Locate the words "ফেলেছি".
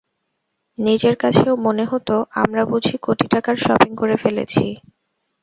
4.17-4.65